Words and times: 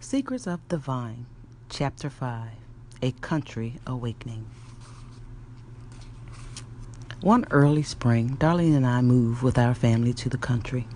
Secrets 0.00 0.46
of 0.46 0.60
the 0.68 0.78
Vine, 0.78 1.26
Chapter 1.68 2.08
5 2.08 2.50
A 3.02 3.10
Country 3.20 3.80
Awakening. 3.84 4.46
One 7.20 7.44
early 7.50 7.82
spring, 7.82 8.36
Darlene 8.36 8.76
and 8.76 8.86
I 8.86 9.02
moved 9.02 9.42
with 9.42 9.58
our 9.58 9.74
family 9.74 10.12
to 10.14 10.28
the 10.28 10.38
country. 10.38 10.86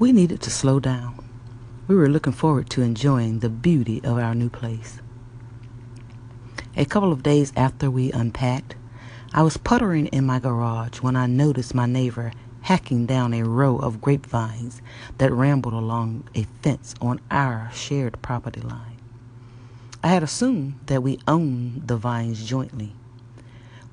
We 0.00 0.10
needed 0.10 0.42
to 0.42 0.50
slow 0.50 0.80
down. 0.80 1.24
We 1.86 1.94
were 1.94 2.08
looking 2.08 2.32
forward 2.32 2.68
to 2.70 2.82
enjoying 2.82 3.38
the 3.38 3.48
beauty 3.48 4.02
of 4.02 4.18
our 4.18 4.34
new 4.34 4.50
place. 4.50 5.00
A 6.76 6.84
couple 6.84 7.12
of 7.12 7.22
days 7.22 7.52
after 7.56 7.88
we 7.88 8.10
unpacked, 8.10 8.74
I 9.32 9.42
was 9.42 9.56
puttering 9.56 10.08
in 10.08 10.26
my 10.26 10.40
garage 10.40 11.00
when 11.02 11.14
I 11.14 11.26
noticed 11.26 11.72
my 11.72 11.86
neighbor 11.86 12.32
hacking 12.62 13.06
down 13.06 13.34
a 13.34 13.42
row 13.42 13.76
of 13.76 14.00
grapevines 14.00 14.80
that 15.18 15.32
rambled 15.32 15.74
along 15.74 16.24
a 16.34 16.44
fence 16.62 16.94
on 17.00 17.20
our 17.30 17.70
shared 17.72 18.20
property 18.22 18.60
line. 18.60 18.98
I 20.02 20.08
had 20.08 20.22
assumed 20.22 20.80
that 20.86 21.02
we 21.02 21.20
owned 21.28 21.86
the 21.86 21.96
vines 21.96 22.44
jointly. 22.44 22.92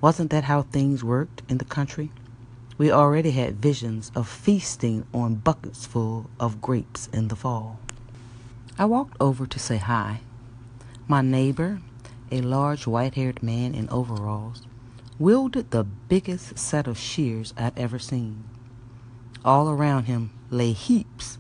Wasn't 0.01 0.29
that 0.31 0.45
how 0.45 0.61
things 0.61 1.03
worked 1.03 1.41
in 1.49 1.57
the 1.57 1.65
country? 1.65 2.11
We 2.77 2.91
already 2.91 3.31
had 3.31 3.61
visions 3.61 4.11
of 4.15 4.29
feasting 4.29 5.05
on 5.13 5.35
buckets 5.35 5.85
full 5.85 6.29
of 6.39 6.61
grapes 6.61 7.09
in 7.11 7.27
the 7.27 7.35
fall. 7.35 7.79
I 8.77 8.85
walked 8.85 9.17
over 9.19 9.45
to 9.45 9.59
say 9.59 9.77
hi. 9.77 10.21
My 11.07 11.21
neighbor, 11.21 11.81
a 12.31 12.41
large 12.41 12.87
white 12.87 13.15
haired 13.15 13.43
man 13.43 13.75
in 13.75 13.89
overalls, 13.89 14.61
wielded 15.19 15.71
the 15.71 15.83
biggest 15.83 16.57
set 16.57 16.87
of 16.87 16.97
shears 16.97 17.53
I'd 17.57 17.77
ever 17.77 17.99
seen. 17.99 18.45
All 19.45 19.69
around 19.69 20.03
him 20.03 20.31
lay 20.49 20.73
heaps 20.73 21.37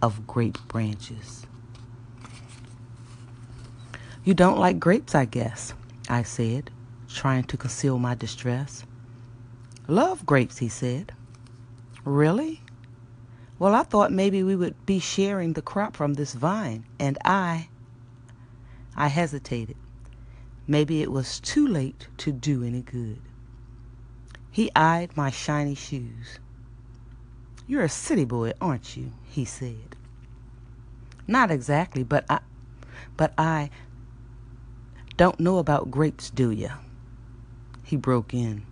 of 0.00 0.26
grape 0.26 0.58
branches. 0.68 1.44
You 4.24 4.34
don't 4.34 4.58
like 4.58 4.78
grapes, 4.78 5.14
I 5.14 5.24
guess, 5.24 5.74
I 6.08 6.22
said, 6.22 6.70
trying 7.08 7.44
to 7.44 7.56
conceal 7.56 7.98
my 7.98 8.14
distress. 8.14 8.84
Love 9.88 10.24
grapes, 10.24 10.58
he 10.58 10.68
said. 10.68 11.12
Really? 12.04 12.60
Well, 13.58 13.74
I 13.74 13.82
thought 13.82 14.12
maybe 14.12 14.42
we 14.42 14.54
would 14.54 14.86
be 14.86 15.00
sharing 15.00 15.54
the 15.54 15.62
crop 15.62 15.96
from 15.96 16.14
this 16.14 16.34
vine, 16.34 16.84
and 16.98 17.18
I. 17.24 17.68
I 18.94 19.08
hesitated. 19.08 19.76
Maybe 20.68 21.02
it 21.02 21.10
was 21.10 21.40
too 21.40 21.66
late 21.66 22.06
to 22.18 22.32
do 22.32 22.62
any 22.62 22.82
good. 22.82 23.20
He 24.50 24.70
eyed 24.76 25.16
my 25.16 25.30
shiny 25.30 25.74
shoes. 25.74 26.38
You're 27.66 27.82
a 27.82 27.88
city 27.88 28.24
boy, 28.24 28.52
aren't 28.60 28.96
you? 28.96 29.12
he 29.24 29.44
said. 29.44 29.96
Not 31.26 31.50
exactly, 31.50 32.04
but 32.04 32.24
I 32.30 32.40
but 33.16 33.32
I 33.36 33.70
don't 35.16 35.40
know 35.40 35.58
about 35.58 35.90
grapes, 35.90 36.30
do 36.30 36.50
you? 36.50 36.70
He 37.82 37.96
broke 37.96 38.32
in 38.32 38.64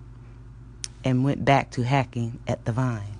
and 1.04 1.24
went 1.24 1.44
back 1.44 1.70
to 1.72 1.82
hacking 1.82 2.38
at 2.46 2.64
the 2.64 2.72
vine. 2.72 3.18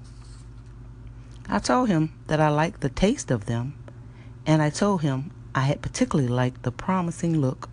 I 1.49 1.59
told 1.59 1.89
him 1.89 2.13
that 2.29 2.41
I 2.41 2.49
liked 2.49 2.81
the 2.81 2.89
taste 2.89 3.31
of 3.31 3.47
them, 3.47 3.75
and 4.47 4.63
I 4.63 4.71
told 4.71 5.03
him 5.03 5.31
I 5.55 5.63
had 5.63 5.83
particularly 5.83 6.29
liked 6.29 6.63
the 6.63 6.73
promising 6.73 7.41
look 7.41 7.69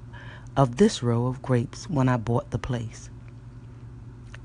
of 0.57 0.77
this 0.77 1.01
row 1.01 1.27
of 1.27 1.41
grapes 1.41 1.89
when 1.89 2.09
I 2.09 2.17
bought 2.17 2.51
the 2.51 2.59
place. 2.59 3.09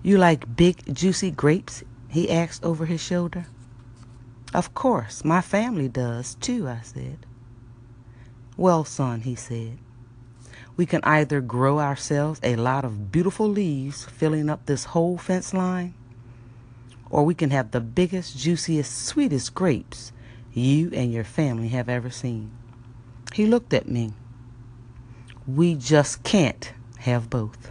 You 0.03 0.19
like 0.19 0.57
big, 0.57 0.95
juicy 0.95 1.31
grapes? 1.31 1.83
He 2.17 2.31
asked 2.31 2.64
over 2.64 2.86
his 2.86 3.03
shoulder. 3.03 3.45
Of 4.55 4.72
course, 4.72 5.22
my 5.22 5.42
family 5.42 5.86
does 5.86 6.34
too, 6.36 6.67
I 6.67 6.81
said. 6.83 7.19
Well, 8.56 8.84
son, 8.84 9.20
he 9.20 9.34
said, 9.34 9.77
we 10.78 10.87
can 10.87 11.03
either 11.05 11.42
grow 11.42 11.78
ourselves 11.78 12.41
a 12.42 12.56
lot 12.56 12.87
of 12.87 13.12
beautiful 13.12 13.47
leaves 13.47 14.06
filling 14.06 14.48
up 14.48 14.65
this 14.65 14.84
whole 14.84 15.19
fence 15.19 15.53
line, 15.53 15.93
or 17.10 17.22
we 17.22 17.34
can 17.34 17.50
have 17.50 17.72
the 17.72 17.82
biggest, 17.82 18.38
juiciest, 18.38 18.97
sweetest 18.97 19.55
grapes 19.55 20.12
you 20.55 20.91
and 20.94 21.12
your 21.12 21.25
family 21.25 21.69
have 21.69 21.91
ever 21.91 22.09
seen. 22.09 22.50
He 23.34 23.44
looked 23.44 23.75
at 23.75 23.88
me. 23.88 24.15
We 25.47 25.75
just 25.75 26.22
can't 26.22 26.72
have 27.00 27.28
both. 27.28 27.71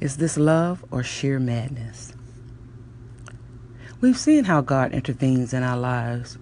Is 0.00 0.16
this 0.16 0.36
love 0.36 0.84
or 0.90 1.04
sheer 1.04 1.38
madness? 1.38 2.12
We've 4.00 4.16
seen 4.16 4.44
how 4.44 4.60
God 4.60 4.92
intervenes 4.92 5.52
in 5.52 5.64
our 5.64 5.76
lives 5.76 6.38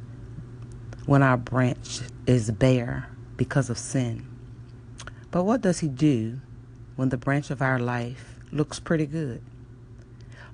when 1.07 1.23
our 1.23 1.39
branch 1.39 2.01
is 2.27 2.51
bare 2.51 3.09
because 3.39 3.71
of 3.71 3.79
sin. 3.79 4.27
But 5.31 5.45
what 5.45 5.63
does 5.63 5.79
He 5.79 5.89
do 5.89 6.41
when 6.97 7.09
the 7.09 7.17
branch 7.17 7.51
of 7.51 7.63
our 7.63 7.79
life 7.79 8.39
looks 8.53 8.79
pretty 8.79 9.07
good? 9.07 9.41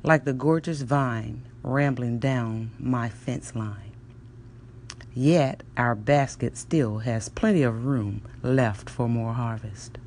Like 0.05 0.25
the 0.25 0.33
gorgeous 0.33 0.83
vine 0.83 1.43
rambling 1.65 2.21
down 2.21 2.71
my 2.79 3.09
fence 3.09 3.57
line. 3.57 3.97
Yet 5.13 5.65
our 5.77 5.97
basket 5.97 6.57
still 6.57 6.99
has 6.99 7.29
plenty 7.29 7.65
of 7.65 7.85
room 7.85 8.23
left 8.45 8.89
for 8.89 9.09
more 9.09 9.33
harvest. 9.33 9.99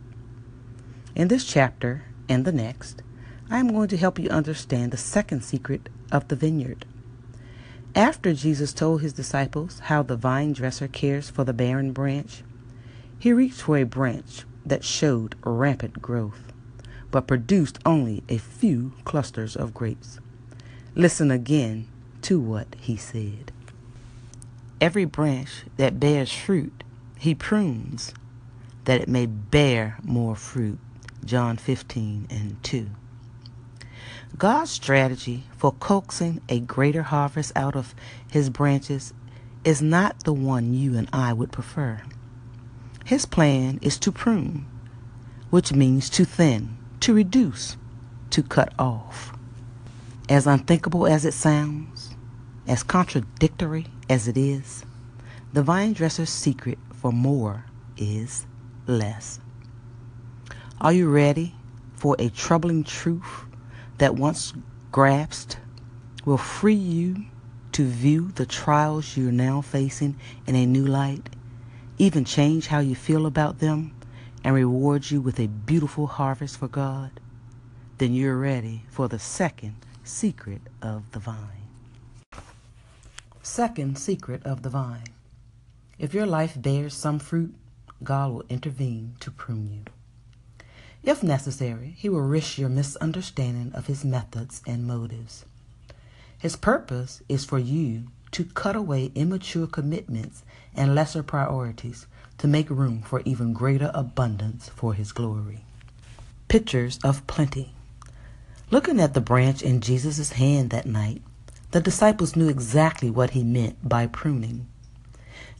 In 1.13 1.27
this 1.27 1.43
chapter 1.43 2.05
and 2.29 2.45
the 2.45 2.53
next, 2.53 3.01
I 3.49 3.59
am 3.59 3.73
going 3.73 3.89
to 3.89 3.97
help 3.97 4.17
you 4.17 4.29
understand 4.29 4.93
the 4.93 4.97
second 4.97 5.43
secret 5.43 5.89
of 6.11 6.27
the 6.27 6.35
vineyard. 6.35 6.85
After 7.95 8.33
Jesus 8.33 8.73
told 8.73 9.01
his 9.01 9.13
disciples 9.13 9.79
how 9.85 10.03
the 10.03 10.17
vine 10.17 10.53
dresser 10.53 10.87
cares 10.87 11.29
for 11.29 11.43
the 11.43 11.53
barren 11.53 11.93
branch, 11.93 12.43
he 13.17 13.31
reached 13.31 13.61
for 13.61 13.77
a 13.77 13.85
branch 13.85 14.43
that 14.65 14.83
showed 14.83 15.35
rampant 15.45 16.01
growth, 16.01 16.51
but 17.11 17.27
produced 17.27 17.79
only 17.85 18.23
a 18.27 18.37
few 18.37 18.93
clusters 19.05 19.55
of 19.55 19.73
grapes. 19.73 20.19
Listen 20.93 21.31
again 21.31 21.87
to 22.23 22.39
what 22.39 22.75
he 22.79 22.97
said. 22.97 23.51
Every 24.81 25.05
branch 25.05 25.63
that 25.77 25.99
bears 25.99 26.33
fruit, 26.33 26.83
he 27.17 27.33
prunes, 27.33 28.13
that 28.83 29.01
it 29.01 29.07
may 29.07 29.25
bear 29.25 29.97
more 30.03 30.35
fruit. 30.35 30.79
John 31.23 31.57
15 31.57 32.27
and 32.29 32.61
2. 32.61 32.87
God's 34.37 34.71
strategy 34.71 35.43
for 35.55 35.71
coaxing 35.71 36.41
a 36.49 36.59
greater 36.59 37.03
harvest 37.03 37.53
out 37.55 37.75
of 37.75 37.95
his 38.29 38.49
branches 38.49 39.13
is 39.63 39.81
not 39.81 40.23
the 40.25 40.33
one 40.33 40.73
you 40.73 40.97
and 40.97 41.07
I 41.13 41.31
would 41.31 41.53
prefer. 41.53 42.01
His 43.05 43.25
plan 43.25 43.79
is 43.81 43.97
to 43.99 44.11
prune, 44.11 44.65
which 45.51 45.71
means 45.71 46.09
to 46.11 46.25
thin, 46.25 46.77
to 47.01 47.13
reduce, 47.13 47.77
to 48.31 48.43
cut 48.43 48.73
off. 48.77 49.31
As 50.27 50.47
unthinkable 50.47 51.07
as 51.07 51.23
it 51.23 51.33
sounds, 51.33 52.15
as 52.67 52.83
contradictory 52.83 53.85
as 54.09 54.27
it 54.27 54.35
is, 54.35 54.83
the 55.53 55.63
vine 55.63 55.93
dresser's 55.93 56.31
secret 56.31 56.79
for 56.93 57.13
more 57.13 57.63
is 57.95 58.45
less. 58.85 59.39
Are 60.81 60.91
you 60.91 61.09
ready 61.09 61.55
for 61.93 62.17
a 62.19 62.29
troubling 62.29 62.83
truth 62.83 63.45
that 63.97 64.15
once 64.15 64.53
grasped 64.91 65.57
will 66.25 66.37
free 66.37 66.73
you 66.73 67.25
to 67.71 67.85
view 67.85 68.31
the 68.35 68.45
trials 68.45 69.17
you're 69.17 69.31
now 69.31 69.61
facing 69.61 70.15
in 70.47 70.55
a 70.55 70.65
new 70.65 70.85
light, 70.85 71.29
even 71.97 72.23
change 72.25 72.67
how 72.67 72.79
you 72.79 72.95
feel 72.95 73.25
about 73.25 73.59
them, 73.59 73.93
and 74.43 74.53
reward 74.53 75.09
you 75.09 75.19
with 75.19 75.39
a 75.39 75.47
beautiful 75.47 76.07
harvest 76.07 76.57
for 76.57 76.67
God, 76.67 77.11
then 77.97 78.13
you're 78.13 78.37
ready 78.37 78.83
for 78.89 79.07
the 79.07 79.19
second 79.19 79.75
secret 80.03 80.61
of 80.81 81.11
the 81.11 81.19
vine. 81.19 81.67
Second 83.41 83.97
secret 83.97 84.43
of 84.43 84.61
the 84.61 84.69
vine. 84.69 85.07
If 85.97 86.13
your 86.13 86.25
life 86.25 86.53
bears 86.61 86.93
some 86.93 87.19
fruit, 87.19 87.55
God 88.03 88.31
will 88.31 88.43
intervene 88.49 89.15
to 89.21 89.31
prune 89.31 89.71
you. 89.71 89.94
If 91.05 91.21
necessary, 91.21 91.93
he 91.97 92.09
will 92.09 92.21
risk 92.21 92.57
your 92.57 92.67
misunderstanding 92.67 93.71
of 93.75 93.85
his 93.85 94.03
methods 94.03 94.63
and 94.65 94.87
motives. 94.87 95.45
His 96.35 96.55
purpose 96.55 97.21
is 97.29 97.45
for 97.45 97.59
you 97.59 98.07
to 98.31 98.43
cut 98.43 98.75
away 98.75 99.11
immature 99.13 99.67
commitments 99.67 100.43
and 100.73 100.95
lesser 100.95 101.21
priorities 101.21 102.07
to 102.39 102.47
make 102.47 102.71
room 102.71 103.03
for 103.03 103.21
even 103.23 103.53
greater 103.53 103.91
abundance 103.93 104.69
for 104.69 104.95
his 104.95 105.11
glory. 105.11 105.63
Pictures 106.47 106.99
of 107.03 107.25
plenty. 107.27 107.73
Looking 108.71 108.99
at 108.99 109.13
the 109.13 109.21
branch 109.21 109.61
in 109.61 109.81
Jesus' 109.81 110.31
hand 110.31 110.71
that 110.71 110.87
night, 110.87 111.21
the 111.69 111.81
disciples 111.81 112.35
knew 112.35 112.49
exactly 112.49 113.11
what 113.11 113.29
he 113.31 113.43
meant 113.43 113.87
by 113.87 114.07
pruning. 114.07 114.67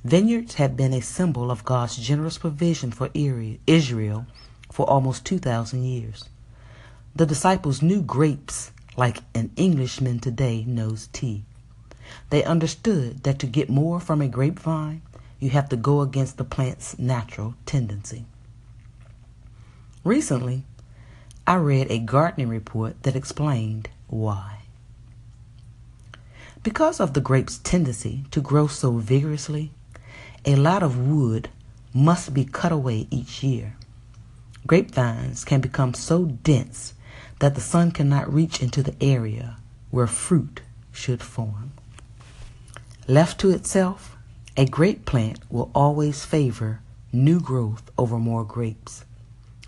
Vineyards 0.03 0.55
had 0.55 0.75
been 0.75 0.93
a 0.93 1.01
symbol 1.01 1.51
of 1.51 1.65
God's 1.65 1.97
generous 1.97 2.39
provision 2.39 2.91
for 2.91 3.11
Israel 3.13 4.25
for 4.75 4.85
almost 4.89 5.23
2,000 5.23 5.85
years. 5.85 6.25
The 7.15 7.25
disciples 7.25 7.81
knew 7.81 8.01
grapes 8.01 8.73
like 8.97 9.19
an 9.33 9.51
Englishman 9.55 10.19
today 10.19 10.65
knows 10.67 11.07
tea. 11.13 11.45
They 12.29 12.43
understood 12.43 13.23
that 13.23 13.39
to 13.39 13.47
get 13.47 13.69
more 13.69 14.01
from 14.01 14.21
a 14.21 14.27
grapevine, 14.27 15.01
you 15.39 15.51
have 15.51 15.69
to 15.69 15.77
go 15.77 16.01
against 16.01 16.35
the 16.35 16.43
plant's 16.43 16.99
natural 16.99 17.55
tendency. 17.65 18.25
Recently, 20.03 20.65
I 21.47 21.55
read 21.55 21.89
a 21.89 21.99
gardening 21.99 22.49
report 22.49 23.01
that 23.03 23.15
explained 23.15 23.87
why. 24.07 24.63
Because 26.63 26.99
of 26.99 27.13
the 27.13 27.21
grape's 27.21 27.59
tendency 27.59 28.25
to 28.31 28.41
grow 28.41 28.67
so 28.67 28.97
vigorously, 28.97 29.71
a 30.43 30.57
lot 30.57 30.83
of 30.83 31.07
wood 31.07 31.47
must 31.93 32.33
be 32.33 32.43
cut 32.43 32.73
away 32.73 33.07
each 33.09 33.41
year. 33.41 33.77
Grapevines 34.67 35.45
can 35.45 35.61
become 35.61 35.93
so 35.93 36.25
dense 36.25 36.93
that 37.39 37.53
the 37.53 37.61
sun 37.61 37.91
cannot 37.91 38.33
reach 38.33 38.61
into 38.61 38.81
the 38.81 38.95
area 38.99 39.57
where 39.91 40.07
fruit 40.07 40.61
should 40.91 41.21
form. 41.21 41.71
Left 43.07 43.39
to 43.41 43.51
itself, 43.51 44.17
a 44.57 44.65
grape 44.65 45.05
plant 45.05 45.39
will 45.51 45.69
always 45.75 46.25
favor 46.25 46.81
new 47.11 47.39
growth 47.39 47.91
over 47.97 48.17
more 48.17 48.43
grapes. 48.43 49.05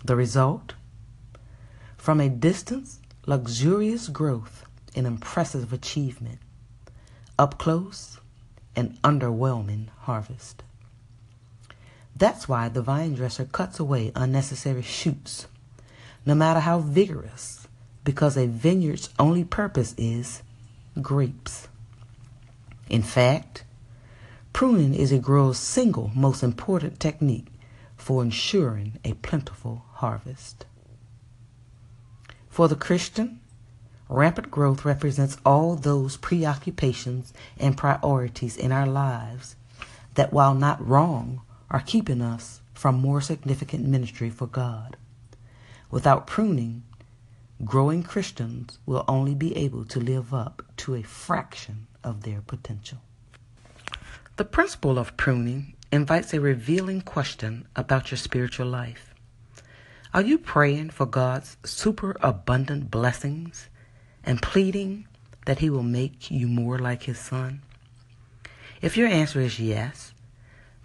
The 0.04 0.16
result? 0.16 0.74
From 1.96 2.20
a 2.20 2.28
distance, 2.28 2.98
luxurious 3.26 4.08
growth 4.08 4.64
and 4.96 5.06
impressive 5.06 5.72
achievement. 5.72 6.38
Up 7.38 7.58
close, 7.58 8.18
an 8.74 8.98
underwhelming 9.04 9.88
harvest. 10.00 10.62
That's 12.18 12.48
why 12.48 12.68
the 12.68 12.82
vine 12.82 13.14
dresser 13.14 13.44
cuts 13.44 13.78
away 13.78 14.10
unnecessary 14.16 14.82
shoots, 14.82 15.46
no 16.26 16.34
matter 16.34 16.58
how 16.58 16.80
vigorous, 16.80 17.68
because 18.02 18.36
a 18.36 18.48
vineyard's 18.48 19.10
only 19.20 19.44
purpose 19.44 19.94
is 19.96 20.42
grapes. 21.00 21.68
In 22.90 23.02
fact, 23.02 23.62
pruning 24.52 24.94
is 24.94 25.12
a 25.12 25.18
grower's 25.18 25.58
single 25.58 26.10
most 26.12 26.42
important 26.42 26.98
technique 26.98 27.46
for 27.96 28.20
ensuring 28.20 28.98
a 29.04 29.12
plentiful 29.12 29.84
harvest. 29.92 30.66
For 32.48 32.66
the 32.66 32.74
Christian, 32.74 33.38
rampant 34.08 34.50
growth 34.50 34.84
represents 34.84 35.36
all 35.46 35.76
those 35.76 36.16
preoccupations 36.16 37.32
and 37.58 37.76
priorities 37.76 38.56
in 38.56 38.72
our 38.72 38.86
lives 38.86 39.54
that, 40.14 40.32
while 40.32 40.54
not 40.54 40.84
wrong, 40.84 41.42
are 41.70 41.80
keeping 41.80 42.22
us 42.22 42.60
from 42.74 42.96
more 42.96 43.20
significant 43.20 43.86
ministry 43.86 44.30
for 44.30 44.46
God. 44.46 44.96
Without 45.90 46.26
pruning, 46.26 46.82
growing 47.64 48.02
Christians 48.02 48.78
will 48.86 49.04
only 49.08 49.34
be 49.34 49.56
able 49.56 49.84
to 49.86 50.00
live 50.00 50.32
up 50.32 50.62
to 50.78 50.94
a 50.94 51.02
fraction 51.02 51.86
of 52.04 52.22
their 52.22 52.40
potential. 52.40 52.98
The 54.36 54.44
principle 54.44 54.98
of 54.98 55.16
pruning 55.16 55.74
invites 55.90 56.32
a 56.32 56.40
revealing 56.40 57.00
question 57.00 57.66
about 57.74 58.10
your 58.10 58.18
spiritual 58.18 58.66
life. 58.68 59.14
Are 60.14 60.22
you 60.22 60.38
praying 60.38 60.90
for 60.90 61.06
God's 61.06 61.56
superabundant 61.64 62.90
blessings 62.90 63.68
and 64.24 64.40
pleading 64.40 65.06
that 65.46 65.58
He 65.58 65.70
will 65.70 65.82
make 65.82 66.30
you 66.30 66.46
more 66.46 66.78
like 66.78 67.02
His 67.02 67.18
Son? 67.18 67.62
If 68.80 68.96
your 68.96 69.08
answer 69.08 69.40
is 69.40 69.58
yes, 69.58 70.14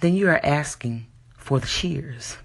then 0.04 0.16
you 0.16 0.28
are 0.28 0.46
asking 0.46 1.06
for 1.38 1.62
the 1.62 1.66
shears. 1.66 2.36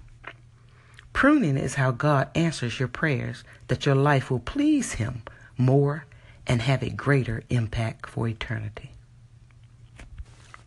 Pruning 1.11 1.57
is 1.57 1.75
how 1.75 1.91
God 1.91 2.29
answers 2.33 2.79
your 2.79 2.87
prayers 2.87 3.43
that 3.67 3.85
your 3.85 3.95
life 3.95 4.31
will 4.31 4.39
please 4.39 4.93
Him 4.93 5.23
more 5.57 6.05
and 6.47 6.61
have 6.61 6.81
a 6.81 6.89
greater 6.89 7.43
impact 7.49 8.07
for 8.07 8.29
eternity. 8.29 8.91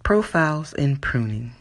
Profiles 0.03 0.75
in 0.75 0.99
pruning. 0.99 1.53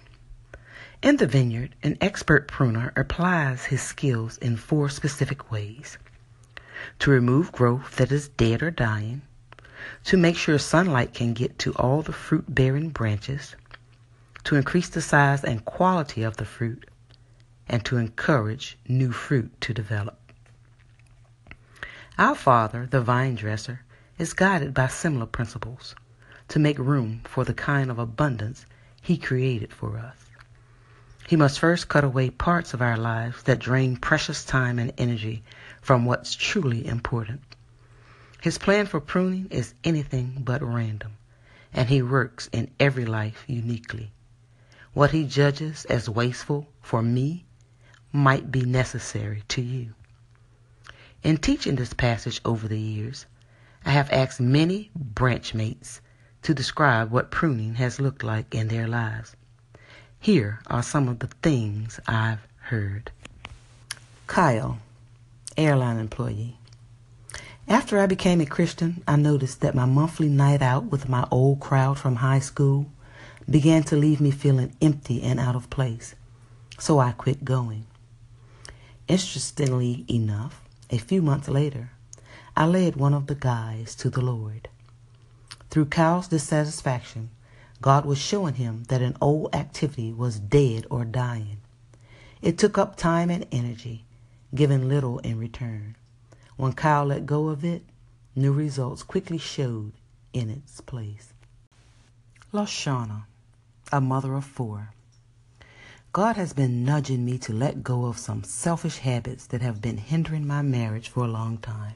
In 1.01 1.16
the 1.16 1.28
vineyard, 1.28 1.75
an 1.81 1.98
expert 2.01 2.50
pruner 2.50 2.92
applies 2.98 3.63
his 3.63 3.81
skills 3.81 4.38
in 4.39 4.57
four 4.57 4.89
specific 4.89 5.50
ways 5.50 5.98
to 7.00 7.10
remove 7.10 7.54
growth 7.54 7.95
that 7.95 8.12
is 8.12 8.27
dead 8.27 8.62
or 8.62 8.69
dying, 8.69 9.22
to 10.04 10.18
make 10.18 10.36
sure 10.36 10.60
sunlight 10.60 11.13
can 11.13 11.31
get 11.31 11.57
to 11.60 11.72
all 11.75 12.01
the 12.01 12.12
fruit 12.12 12.54
bearing 12.54 12.89
branches, 12.89 13.56
to 14.43 14.55
increase 14.55 14.89
the 14.89 15.01
size 15.01 15.43
and 15.43 15.65
quality 15.65 16.23
of 16.23 16.38
the 16.38 16.45
fruit, 16.45 16.89
and 17.67 17.85
to 17.85 17.97
encourage 17.97 18.77
new 18.88 19.11
fruit 19.11 19.59
to 19.61 19.73
develop. 19.73 20.19
Our 22.17 22.35
Father, 22.35 22.85
the 22.85 23.01
vine 23.01 23.35
dresser, 23.35 23.81
is 24.17 24.33
guided 24.33 24.73
by 24.73 24.88
similar 24.88 25.25
principles 25.25 25.95
to 26.49 26.59
make 26.59 26.77
room 26.77 27.21
for 27.23 27.43
the 27.45 27.53
kind 27.53 27.89
of 27.89 27.97
abundance 27.97 28.65
He 29.01 29.17
created 29.17 29.73
for 29.73 29.97
us. 29.97 30.17
He 31.27 31.35
must 31.35 31.59
first 31.59 31.88
cut 31.88 32.03
away 32.03 32.29
parts 32.29 32.73
of 32.73 32.81
our 32.81 32.97
lives 32.97 33.43
that 33.43 33.59
drain 33.59 33.95
precious 33.95 34.43
time 34.43 34.79
and 34.79 34.91
energy 34.97 35.43
from 35.81 36.03
what's 36.03 36.35
truly 36.35 36.85
important. 36.85 37.41
His 38.41 38.57
plan 38.57 38.85
for 38.85 38.99
pruning 38.99 39.47
is 39.49 39.73
anything 39.83 40.41
but 40.43 40.61
random, 40.61 41.13
and 41.73 41.88
He 41.88 42.01
works 42.01 42.49
in 42.51 42.69
every 42.79 43.05
life 43.05 43.45
uniquely. 43.47 44.11
What 44.93 45.11
he 45.11 45.23
judges 45.23 45.85
as 45.85 46.09
wasteful 46.09 46.67
for 46.81 47.01
me 47.01 47.45
might 48.11 48.51
be 48.51 48.63
necessary 48.63 49.43
to 49.47 49.61
you. 49.61 49.93
In 51.23 51.38
teaching 51.38 51.75
this 51.75 51.93
passage 51.93 52.41
over 52.43 52.67
the 52.67 52.79
years, 52.79 53.25
I 53.85 53.91
have 53.91 54.11
asked 54.11 54.41
many 54.41 54.91
branch 54.93 55.53
mates 55.53 56.01
to 56.41 56.53
describe 56.53 57.09
what 57.09 57.31
pruning 57.31 57.75
has 57.75 58.01
looked 58.01 58.21
like 58.21 58.53
in 58.53 58.67
their 58.67 58.88
lives. 58.88 59.35
Here 60.19 60.59
are 60.67 60.83
some 60.83 61.07
of 61.07 61.19
the 61.19 61.29
things 61.41 61.99
I've 62.05 62.45
heard. 62.63 63.11
Kyle, 64.27 64.79
airline 65.57 65.99
employee. 65.99 66.57
After 67.67 67.97
I 67.99 68.07
became 68.07 68.41
a 68.41 68.45
Christian, 68.45 69.03
I 69.07 69.15
noticed 69.15 69.61
that 69.61 69.73
my 69.73 69.85
monthly 69.85 70.27
night 70.27 70.61
out 70.61 70.85
with 70.85 71.07
my 71.07 71.25
old 71.31 71.61
crowd 71.61 71.97
from 71.97 72.17
high 72.17 72.39
school 72.39 72.88
began 73.51 73.83
to 73.83 73.98
leave 73.98 74.21
me 74.21 74.31
feeling 74.31 74.74
empty 74.81 75.21
and 75.21 75.39
out 75.39 75.56
of 75.56 75.69
place, 75.69 76.15
so 76.80 77.00
I 77.00 77.12
quit 77.12 77.44
going. 77.44 77.86
Interestingly 79.07 80.06
enough, 80.09 80.62
a 80.89 80.98
few 80.98 81.21
months 81.21 81.50
later, 81.50 81.92
I 82.56 82.65
led 82.65 82.95
one 82.95 83.13
of 83.13 83.27
the 83.27 83.36
guys 83.36 83.94
to 83.95 84.09
the 84.09 84.21
Lord. 84.21 84.69
Through 85.69 85.86
Kyle's 85.86 86.30
dissatisfaction, 86.30 87.31
God 87.81 88.06
was 88.06 88.18
showing 88.18 88.53
him 88.56 88.83
that 88.89 89.01
an 89.01 89.18
old 89.19 89.53
activity 89.53 90.13
was 90.13 90.39
dead 90.39 90.86
or 90.89 91.03
dying. 91.03 91.58
It 92.41 92.58
took 92.58 92.77
up 92.77 92.96
time 92.96 93.29
and 93.29 93.46
energy, 93.51 94.05
giving 94.55 94.88
little 94.88 95.20
in 95.20 95.38
return. 95.38 95.96
When 96.58 96.74
Kyle 96.74 97.05
let 97.05 97.25
go 97.25 97.50
of 97.50 97.65
it, 97.65 97.84
new 98.36 98.53
results 98.53 99.03
quickly 99.03 99.38
showed 99.38 99.93
in 100.31 100.50
its 100.50 100.79
place. 100.79 101.34
Lashana 102.53 103.24
a 103.91 104.01
mother 104.01 104.33
of 104.36 104.45
four. 104.45 104.89
God 106.13 106.36
has 106.36 106.51
been 106.53 106.83
nudging 106.83 107.24
me 107.24 107.38
to 107.39 107.53
let 107.53 107.83
go 107.83 108.05
of 108.05 108.17
some 108.17 108.43
selfish 108.43 108.98
habits 108.98 109.45
that 109.48 109.62
have 109.62 109.81
been 109.81 109.98
hindering 109.98 110.45
my 110.45 110.62
marriage 110.62 111.07
for 111.07 111.24
a 111.24 111.27
long 111.27 111.57
time. 111.57 111.95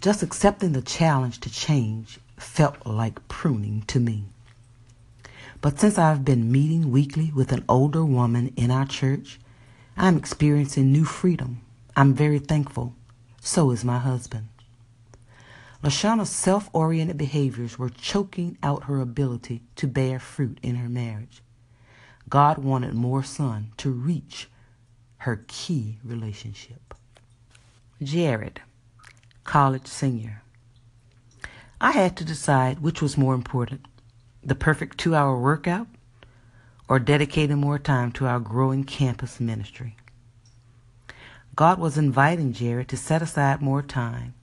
Just 0.00 0.22
accepting 0.22 0.72
the 0.72 0.82
challenge 0.82 1.40
to 1.40 1.50
change 1.50 2.18
felt 2.36 2.86
like 2.86 3.26
pruning 3.28 3.82
to 3.88 4.00
me. 4.00 4.26
But 5.60 5.78
since 5.78 5.98
I've 5.98 6.24
been 6.24 6.50
meeting 6.50 6.90
weekly 6.90 7.32
with 7.34 7.52
an 7.52 7.64
older 7.68 8.04
woman 8.04 8.52
in 8.56 8.70
our 8.70 8.86
church, 8.86 9.38
I'm 9.96 10.16
experiencing 10.16 10.90
new 10.90 11.04
freedom. 11.04 11.60
I'm 11.96 12.14
very 12.14 12.38
thankful. 12.38 12.94
So 13.40 13.70
is 13.70 13.84
my 13.84 13.98
husband. 13.98 14.48
Lashana's 15.82 16.30
self 16.30 16.70
oriented 16.72 17.18
behaviors 17.18 17.76
were 17.76 17.88
choking 17.88 18.56
out 18.62 18.84
her 18.84 19.00
ability 19.00 19.62
to 19.76 19.88
bear 19.88 20.20
fruit 20.20 20.58
in 20.62 20.76
her 20.76 20.88
marriage. 20.88 21.42
God 22.28 22.58
wanted 22.58 22.94
more 22.94 23.24
sun 23.24 23.72
to 23.78 23.90
reach 23.90 24.48
her 25.18 25.44
key 25.48 25.98
relationship. 26.04 26.94
Jared, 28.00 28.60
college 29.42 29.88
senior. 29.88 30.42
I 31.80 31.90
had 31.90 32.16
to 32.16 32.24
decide 32.24 32.78
which 32.78 33.02
was 33.02 33.18
more 33.18 33.34
important 33.34 33.86
the 34.44 34.54
perfect 34.54 34.98
two 34.98 35.14
hour 35.16 35.38
workout 35.38 35.88
or 36.88 36.98
dedicating 36.98 37.58
more 37.58 37.78
time 37.78 38.12
to 38.12 38.26
our 38.26 38.40
growing 38.40 38.84
campus 38.84 39.40
ministry. 39.40 39.96
God 41.56 41.78
was 41.78 41.98
inviting 41.98 42.52
Jared 42.52 42.88
to 42.88 42.96
set 42.96 43.22
aside 43.22 43.60
more 43.60 43.82
time 43.82 44.34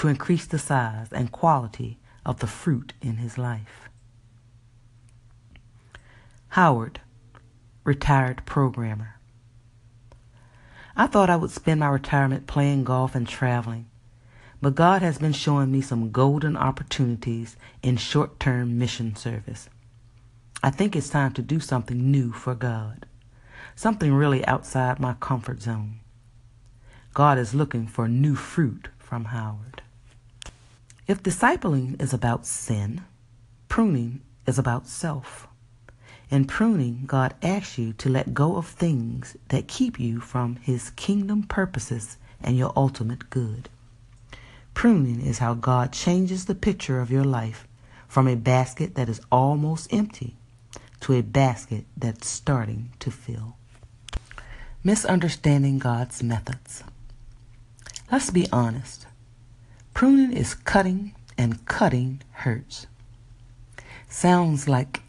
to 0.00 0.08
increase 0.08 0.46
the 0.46 0.58
size 0.58 1.08
and 1.12 1.30
quality 1.30 1.98
of 2.24 2.40
the 2.40 2.46
fruit 2.46 2.94
in 3.02 3.18
his 3.18 3.36
life. 3.36 3.90
Howard, 6.48 7.02
retired 7.84 8.46
programmer. 8.46 9.16
I 10.96 11.06
thought 11.06 11.28
I 11.28 11.36
would 11.36 11.50
spend 11.50 11.80
my 11.80 11.88
retirement 11.88 12.46
playing 12.46 12.84
golf 12.84 13.14
and 13.14 13.28
traveling, 13.28 13.90
but 14.62 14.74
God 14.74 15.02
has 15.02 15.18
been 15.18 15.34
showing 15.34 15.70
me 15.70 15.82
some 15.82 16.10
golden 16.10 16.56
opportunities 16.56 17.58
in 17.82 17.98
short 17.98 18.40
term 18.40 18.78
mission 18.78 19.14
service. 19.14 19.68
I 20.62 20.70
think 20.70 20.96
it's 20.96 21.10
time 21.10 21.34
to 21.34 21.42
do 21.42 21.60
something 21.60 22.10
new 22.10 22.32
for 22.32 22.54
God, 22.54 23.04
something 23.76 24.14
really 24.14 24.46
outside 24.46 24.98
my 24.98 25.12
comfort 25.20 25.60
zone. 25.60 26.00
God 27.12 27.36
is 27.36 27.52
looking 27.52 27.86
for 27.86 28.08
new 28.08 28.34
fruit 28.34 28.88
from 28.96 29.26
Howard. 29.26 29.82
If 31.10 31.24
discipling 31.24 32.00
is 32.00 32.14
about 32.14 32.46
sin, 32.46 33.02
pruning 33.68 34.20
is 34.46 34.60
about 34.60 34.86
self. 34.86 35.48
In 36.30 36.44
pruning, 36.44 37.02
God 37.04 37.34
asks 37.42 37.78
you 37.78 37.92
to 37.94 38.08
let 38.08 38.32
go 38.32 38.54
of 38.54 38.68
things 38.68 39.36
that 39.48 39.66
keep 39.66 39.98
you 39.98 40.20
from 40.20 40.54
His 40.62 40.90
kingdom 40.90 41.42
purposes 41.42 42.16
and 42.40 42.56
your 42.56 42.72
ultimate 42.76 43.28
good. 43.28 43.68
Pruning 44.72 45.20
is 45.20 45.38
how 45.38 45.54
God 45.54 45.92
changes 45.92 46.44
the 46.44 46.54
picture 46.54 47.00
of 47.00 47.10
your 47.10 47.24
life 47.24 47.66
from 48.06 48.28
a 48.28 48.36
basket 48.36 48.94
that 48.94 49.08
is 49.08 49.20
almost 49.32 49.92
empty 49.92 50.36
to 51.00 51.14
a 51.14 51.22
basket 51.22 51.86
that's 51.96 52.28
starting 52.28 52.90
to 53.00 53.10
fill. 53.10 53.56
Misunderstanding 54.84 55.80
God's 55.80 56.22
methods. 56.22 56.84
Let's 58.12 58.30
be 58.30 58.46
honest. 58.52 59.08
Pruning 60.00 60.32
is 60.32 60.54
cutting, 60.54 61.14
and 61.36 61.62
cutting 61.66 62.22
hurts. 62.30 62.86
Sounds 64.08 64.66
like 64.66 65.02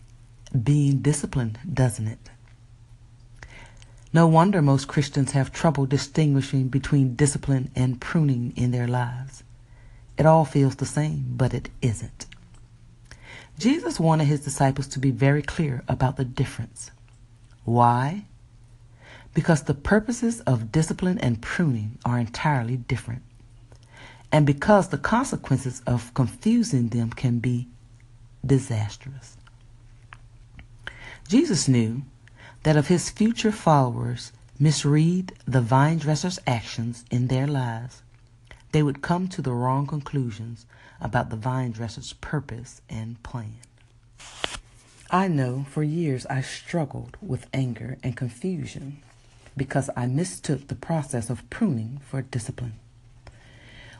being 0.63 0.97
disciplined, 0.97 1.57
doesn't 1.73 2.09
it? 2.09 2.29
No 4.11 4.27
wonder 4.27 4.61
most 4.61 4.89
Christians 4.89 5.31
have 5.31 5.53
trouble 5.53 5.85
distinguishing 5.85 6.67
between 6.67 7.15
discipline 7.15 7.71
and 7.73 8.01
pruning 8.01 8.51
in 8.57 8.71
their 8.71 8.85
lives. 8.85 9.43
It 10.17 10.25
all 10.25 10.43
feels 10.43 10.75
the 10.75 10.85
same, 10.85 11.35
but 11.37 11.53
it 11.53 11.69
isn't. 11.81 12.25
Jesus 13.57 13.97
wanted 13.97 14.25
his 14.25 14.41
disciples 14.43 14.87
to 14.89 14.99
be 14.99 15.11
very 15.11 15.41
clear 15.41 15.85
about 15.87 16.17
the 16.17 16.25
difference. 16.25 16.91
Why? 17.63 18.25
Because 19.33 19.63
the 19.63 19.73
purposes 19.73 20.41
of 20.41 20.73
discipline 20.73 21.17
and 21.19 21.41
pruning 21.41 21.97
are 22.03 22.19
entirely 22.19 22.75
different. 22.75 23.21
And 24.31 24.45
because 24.45 24.89
the 24.89 24.97
consequences 24.97 25.81
of 25.85 26.13
confusing 26.13 26.89
them 26.89 27.09
can 27.09 27.39
be 27.39 27.67
disastrous. 28.45 29.37
Jesus 31.27 31.67
knew 31.67 32.03
that 32.63 32.75
if 32.75 32.87
his 32.87 33.09
future 33.09 33.51
followers 33.51 34.31
misread 34.59 35.33
the 35.45 35.61
vine 35.61 35.97
dresser's 35.97 36.39
actions 36.45 37.03
in 37.09 37.27
their 37.27 37.47
lives, 37.47 38.03
they 38.71 38.83
would 38.83 39.01
come 39.01 39.27
to 39.27 39.41
the 39.41 39.53
wrong 39.53 39.85
conclusions 39.85 40.65
about 41.01 41.29
the 41.29 41.35
vine 41.35 41.71
dresser's 41.71 42.13
purpose 42.13 42.81
and 42.89 43.21
plan. 43.23 43.55
I 45.09 45.27
know 45.27 45.65
for 45.69 45.83
years 45.83 46.25
I 46.27 46.41
struggled 46.41 47.17
with 47.21 47.47
anger 47.53 47.97
and 48.01 48.15
confusion 48.15 49.01
because 49.57 49.89
I 49.97 50.05
mistook 50.05 50.67
the 50.67 50.75
process 50.75 51.29
of 51.29 51.49
pruning 51.49 51.99
for 52.07 52.21
discipline. 52.21 52.75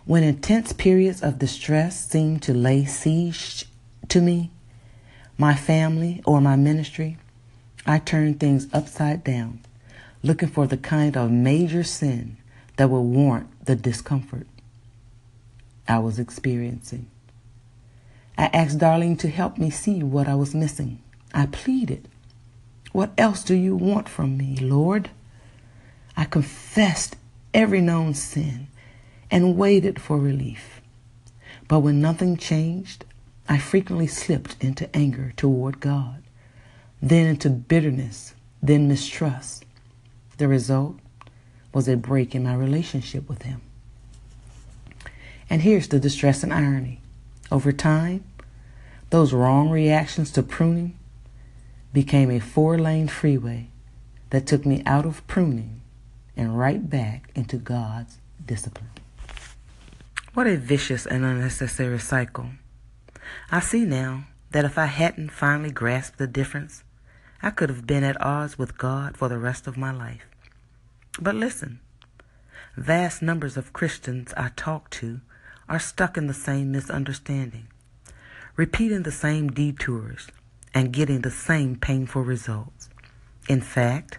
When 0.06 0.24
intense 0.24 0.74
periods 0.74 1.22
of 1.22 1.38
distress 1.38 2.10
seemed 2.10 2.42
to 2.44 2.54
lay 2.54 2.86
siege 2.86 3.66
to 4.10 4.20
me, 4.20 4.50
my 5.38 5.54
family, 5.54 6.22
or 6.26 6.42
my 6.42 6.56
ministry, 6.56 7.18
I 7.86 8.00
turned 8.00 8.40
things 8.40 8.68
upside 8.74 9.24
down, 9.24 9.60
looking 10.24 10.50
for 10.50 10.66
the 10.66 10.78
kind 10.78 11.16
of 11.16 11.32
major 11.32 11.84
sin 11.84 12.38
that 12.78 12.90
would 12.90 13.02
warrant 13.02 13.66
the 13.66 13.76
discomfort 13.76 14.48
I 15.88 16.00
was 16.00 16.18
experiencing. 16.18 17.08
I 18.38 18.46
asked 18.54 18.80
Darlene 18.80 19.20
to 19.20 19.30
help 19.30 19.58
me 19.60 19.70
see 19.70 20.02
what 20.02 20.28
I 20.28 20.36
was 20.36 20.56
missing. 20.56 21.02
I 21.34 21.46
pleaded, 21.46 22.08
What 22.92 23.12
else 23.20 23.44
do 23.44 23.54
you 23.54 23.76
want 23.76 24.10
from 24.10 24.36
me, 24.36 24.58
Lord? 24.58 25.12
I 26.18 26.26
confessed 26.26 27.18
every 27.54 27.82
known 27.82 28.16
sin 28.16 28.68
and 29.32 29.58
waited 29.58 30.00
for 30.00 30.18
relief. 30.18 30.82
But 31.68 31.80
when 31.80 32.02
nothing 32.02 32.36
changed, 32.36 33.06
I 33.48 33.58
frequently 33.58 34.08
slipped 34.08 34.62
into 34.62 34.94
anger 34.96 35.34
toward 35.38 35.80
God, 35.80 36.22
then 37.02 37.28
into 37.28 37.50
bitterness, 37.50 38.34
then 38.62 38.88
mistrust. 38.88 39.66
The 40.38 40.48
result 40.48 40.98
was 41.74 41.88
a 41.88 41.96
break 41.96 42.36
in 42.36 42.44
my 42.44 42.54
relationship 42.54 43.28
with 43.30 43.44
Him. 43.44 43.62
And 45.50 45.62
here's 45.62 45.88
the 45.88 46.00
distress 46.00 46.44
and 46.44 46.54
irony. 46.54 47.00
Over 47.52 47.72
time, 47.72 48.24
those 49.10 49.34
wrong 49.34 49.70
reactions 49.70 50.32
to 50.32 50.44
pruning 50.44 50.98
became 51.94 52.32
a 52.32 52.40
four 52.40 52.78
lane 52.78 53.08
freeway 53.08 53.68
that 54.30 54.48
took 54.48 54.66
me 54.66 54.82
out 54.86 55.06
of 55.06 55.26
pruning 55.28 55.82
and 56.38 56.58
right 56.58 56.90
back 56.90 57.30
into 57.36 57.58
God's 57.58 58.18
discipline. 58.46 58.90
What 60.34 60.48
a 60.48 60.56
vicious 60.56 61.06
and 61.06 61.26
unnecessary 61.26 62.00
cycle. 62.00 62.52
I 63.52 63.60
see 63.60 63.84
now 63.84 64.28
that 64.52 64.64
if 64.64 64.78
I 64.78 64.86
hadn't 64.86 65.32
finally 65.32 65.72
grasped 65.72 66.20
the 66.20 66.26
difference, 66.26 66.86
I 67.44 67.50
could 67.50 67.68
have 67.68 67.86
been 67.86 68.06
at 68.06 68.22
odds 68.22 68.58
with 68.58 68.78
God 68.78 69.18
for 69.18 69.28
the 69.28 69.38
rest 69.38 69.68
of 69.68 69.76
my 69.76 69.92
life. 69.92 70.26
But 71.20 71.36
listen, 71.36 71.82
vast 72.78 73.22
numbers 73.22 73.58
of 73.58 73.74
Christians 73.74 74.34
I 74.38 74.52
talk 74.56 74.90
to 74.92 75.20
are 75.68 75.80
stuck 75.80 76.16
in 76.16 76.28
the 76.28 76.34
same 76.34 76.72
misunderstanding, 76.72 77.68
repeating 78.56 79.04
the 79.04 79.12
same 79.12 79.50
detours, 79.50 80.30
and 80.74 80.94
getting 80.94 81.24
the 81.24 81.32
same 81.32 81.76
painful 81.76 82.22
results. 82.22 82.88
In 83.50 83.60
fact, 83.60 84.18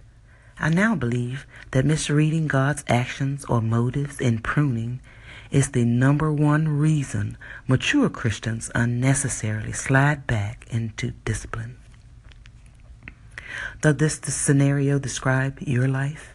I 0.59 0.69
now 0.69 0.95
believe 0.95 1.47
that 1.71 1.87
misreading 1.87 2.49
God's 2.49 2.85
actions 2.87 3.47
or 3.47 3.63
motives 3.63 4.21
in 4.21 4.41
pruning 4.41 5.01
is 5.53 5.73
the 5.73 5.85
number 5.85 6.33
one 6.33 6.67
reason 6.67 7.37
mature 7.69 8.09
Christians 8.09 8.71
unnecessarily 8.75 9.73
slide 9.73 10.27
back 10.27 10.67
into 10.71 11.11
discipline. 11.27 11.77
Does 13.83 13.97
this 13.99 14.15
scenario 14.15 14.99
describe 14.99 15.61
your 15.61 15.87
life? 15.87 16.33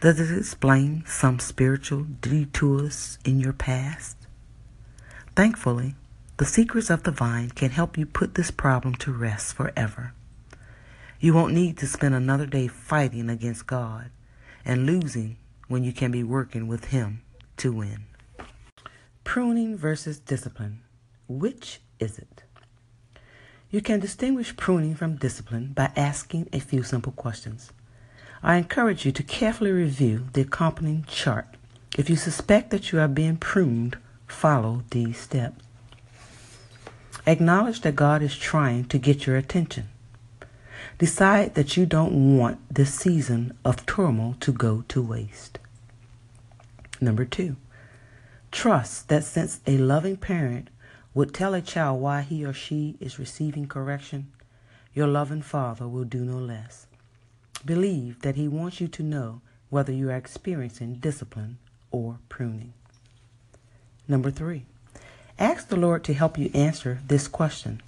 Does 0.00 0.18
it 0.18 0.36
explain 0.36 1.04
some 1.06 1.38
spiritual 1.38 2.02
detours 2.20 3.20
in 3.24 3.38
your 3.38 3.52
past? 3.52 4.16
Thankfully, 5.36 5.94
the 6.38 6.44
secrets 6.44 6.90
of 6.90 7.04
the 7.04 7.12
vine 7.12 7.50
can 7.50 7.70
help 7.70 7.96
you 7.96 8.06
put 8.06 8.34
this 8.34 8.50
problem 8.50 8.96
to 8.96 9.12
rest 9.12 9.54
forever. 9.54 10.14
You 11.20 11.32
won't 11.32 11.54
need 11.54 11.78
to 11.78 11.86
spend 11.86 12.14
another 12.14 12.46
day 12.46 12.66
fighting 12.66 13.30
against 13.30 13.68
God 13.68 14.10
and 14.64 14.84
losing 14.84 15.36
when 15.68 15.84
you 15.84 15.92
can 15.92 16.10
be 16.10 16.24
working 16.24 16.66
with 16.66 16.86
Him 16.86 17.22
to 17.58 17.72
win. 17.72 18.04
Pruning 19.26 19.76
versus 19.76 20.20
discipline. 20.20 20.82
Which 21.28 21.80
is 21.98 22.16
it? 22.16 22.44
You 23.70 23.82
can 23.82 23.98
distinguish 23.98 24.56
pruning 24.56 24.94
from 24.94 25.16
discipline 25.16 25.72
by 25.74 25.90
asking 25.96 26.48
a 26.52 26.60
few 26.60 26.84
simple 26.84 27.10
questions. 27.10 27.72
I 28.40 28.54
encourage 28.54 29.04
you 29.04 29.10
to 29.10 29.22
carefully 29.24 29.72
review 29.72 30.28
the 30.32 30.42
accompanying 30.42 31.04
chart. 31.08 31.48
If 31.98 32.08
you 32.08 32.14
suspect 32.14 32.70
that 32.70 32.92
you 32.92 33.00
are 33.00 33.08
being 33.08 33.36
pruned, 33.36 33.98
follow 34.28 34.84
these 34.92 35.18
steps. 35.18 35.62
Acknowledge 37.26 37.80
that 37.80 37.96
God 37.96 38.22
is 38.22 38.38
trying 38.38 38.84
to 38.84 38.96
get 38.96 39.26
your 39.26 39.36
attention. 39.36 39.88
Decide 40.98 41.56
that 41.56 41.76
you 41.76 41.84
don't 41.84 42.38
want 42.38 42.60
this 42.72 42.94
season 42.94 43.58
of 43.64 43.84
turmoil 43.86 44.36
to 44.38 44.52
go 44.52 44.84
to 44.86 45.02
waste. 45.02 45.58
Number 47.00 47.24
two, 47.24 47.56
trust 48.56 49.08
that 49.08 49.22
since 49.22 49.60
a 49.66 49.76
loving 49.76 50.16
parent 50.16 50.70
would 51.12 51.34
tell 51.34 51.52
a 51.52 51.60
child 51.60 52.00
why 52.00 52.22
he 52.22 52.42
or 52.42 52.54
she 52.54 52.96
is 53.00 53.18
receiving 53.18 53.66
correction, 53.66 54.32
your 54.94 55.06
loving 55.06 55.42
father 55.42 55.86
will 55.86 56.04
do 56.04 56.24
no 56.24 56.38
less. 56.38 56.86
Believe 57.66 58.22
that 58.22 58.36
He 58.36 58.48
wants 58.48 58.80
you 58.80 58.88
to 58.88 59.02
know 59.02 59.42
whether 59.68 59.92
you 59.92 60.08
are 60.08 60.16
experiencing 60.16 60.94
discipline 60.94 61.58
or 61.90 62.18
pruning. 62.30 62.72
Number 64.08 64.30
three, 64.30 64.64
ask 65.38 65.68
the 65.68 65.76
Lord 65.76 66.02
to 66.04 66.14
help 66.14 66.38
you 66.38 66.50
answer 66.54 67.00
this 67.06 67.28
question 67.28 67.82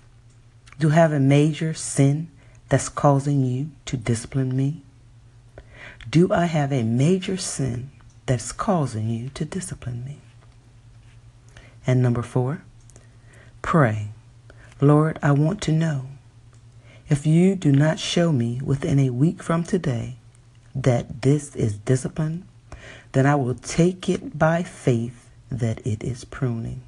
Do 0.79 0.91
I 0.91 0.97
have 0.97 1.13
a 1.13 1.21
major 1.21 1.73
sin 1.73 2.29
that's 2.69 2.91
causing 2.91 3.43
you 3.43 3.71
to 3.87 3.97
discipline 3.97 4.55
me? 4.55 4.83
Do 6.11 6.31
I 6.31 6.45
have 6.45 6.73
a 6.73 6.83
major 6.83 7.39
sin 7.39 7.91
that's 8.27 8.53
causing 8.53 9.09
you 9.09 9.31
to 9.31 9.47
discipline 9.47 10.05
me? 10.05 10.19
And 11.89 12.03
number 12.03 12.21
four, 12.21 12.61
pray, 13.63 14.11
Lord, 14.79 15.19
I 15.23 15.33
want 15.33 15.63
to 15.63 15.73
know 15.73 16.05
if 17.09 17.27
you 17.27 17.55
do 17.55 17.73
not 17.73 17.99
show 17.99 18.31
me 18.31 18.61
within 18.63 18.99
a 18.99 19.09
week 19.09 19.43
from 19.43 19.65
today 19.65 20.17
that 20.75 21.23
this 21.23 21.57
is 21.57 21.79
discipline, 21.79 22.47
then 23.13 23.25
I 23.25 23.37
will 23.37 23.55
take 23.55 24.07
it 24.07 24.39
by 24.39 24.65
faith 24.65 25.31
that 25.51 25.85
it 25.87 26.05
is 26.05 26.27
pruning. 26.27 26.83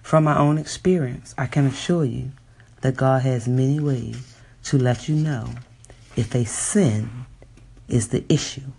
From 0.00 0.24
my 0.24 0.38
own 0.38 0.56
experience, 0.56 1.34
I 1.36 1.44
can 1.44 1.66
assure 1.66 2.06
you 2.06 2.32
that 2.80 2.96
God 2.96 3.20
has 3.20 3.46
many 3.46 3.78
ways 3.78 4.34
to 4.64 4.78
let 4.78 5.06
you 5.06 5.16
know 5.16 5.50
if 6.16 6.34
a 6.34 6.46
sin 6.46 7.26
is 7.88 8.08
the 8.08 8.24
issue. 8.30 8.72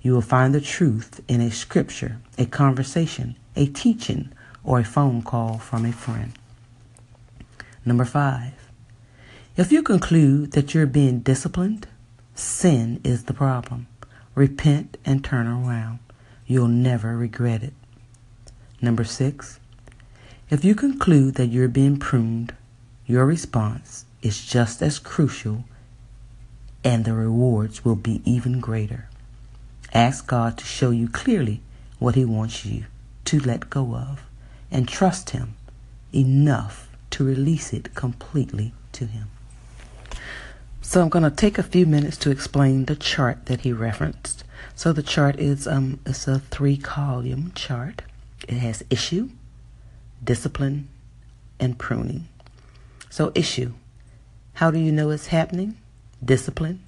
You 0.00 0.12
will 0.12 0.20
find 0.20 0.54
the 0.54 0.60
truth 0.60 1.20
in 1.26 1.40
a 1.40 1.50
scripture, 1.50 2.18
a 2.38 2.46
conversation, 2.46 3.34
a 3.56 3.66
teaching, 3.66 4.32
or 4.64 4.78
a 4.78 4.84
phone 4.84 5.22
call 5.22 5.58
from 5.58 5.84
a 5.84 5.92
friend. 5.92 6.32
Number 7.84 8.04
five, 8.04 8.52
if 9.56 9.72
you 9.72 9.82
conclude 9.82 10.52
that 10.52 10.72
you're 10.72 10.86
being 10.86 11.20
disciplined, 11.20 11.86
sin 12.34 13.00
is 13.04 13.24
the 13.24 13.34
problem. 13.34 13.86
Repent 14.34 14.96
and 15.04 15.22
turn 15.22 15.46
around. 15.46 15.98
You'll 16.46 16.68
never 16.68 17.16
regret 17.16 17.62
it. 17.62 17.74
Number 18.80 19.04
six, 19.04 19.60
if 20.48 20.64
you 20.64 20.74
conclude 20.74 21.34
that 21.34 21.48
you're 21.48 21.68
being 21.68 21.98
pruned, 21.98 22.54
your 23.06 23.26
response 23.26 24.06
is 24.22 24.44
just 24.44 24.80
as 24.80 24.98
crucial 24.98 25.64
and 26.84 27.04
the 27.04 27.12
rewards 27.12 27.84
will 27.84 27.96
be 27.96 28.22
even 28.24 28.60
greater. 28.60 29.08
Ask 29.92 30.26
God 30.26 30.58
to 30.58 30.64
show 30.64 30.90
you 30.90 31.08
clearly 31.08 31.60
what 31.98 32.14
He 32.14 32.24
wants 32.24 32.64
you 32.64 32.84
to 33.32 33.40
let 33.40 33.70
go 33.70 33.94
of 33.94 34.26
and 34.70 34.86
trust 34.86 35.30
Him 35.30 35.54
enough 36.14 36.90
to 37.08 37.24
release 37.24 37.72
it 37.72 37.94
completely 37.94 38.74
to 38.92 39.06
Him. 39.06 39.30
So 40.82 41.00
I'm 41.00 41.08
going 41.08 41.22
to 41.22 41.30
take 41.30 41.56
a 41.56 41.62
few 41.62 41.86
minutes 41.86 42.18
to 42.18 42.30
explain 42.30 42.84
the 42.84 42.94
chart 42.94 43.46
that 43.46 43.62
he 43.62 43.72
referenced. 43.72 44.44
So 44.74 44.92
the 44.92 45.02
chart 45.02 45.40
is 45.40 45.66
um 45.66 46.00
it's 46.04 46.28
a 46.28 46.40
three 46.40 46.76
column 46.76 47.52
chart. 47.54 48.02
It 48.46 48.58
has 48.58 48.84
issue, 48.90 49.30
discipline, 50.22 50.88
and 51.58 51.78
pruning. 51.78 52.28
So 53.08 53.32
issue. 53.34 53.72
How 54.54 54.70
do 54.70 54.78
you 54.78 54.92
know 54.92 55.08
it's 55.08 55.28
happening? 55.28 55.78
Discipline, 56.22 56.82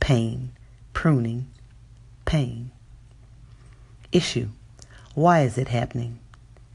pain, 0.00 0.50
pruning, 0.92 1.46
pain. 2.26 2.72
Issue. 4.12 4.50
Why 5.18 5.40
is 5.40 5.58
it 5.58 5.66
happening? 5.66 6.20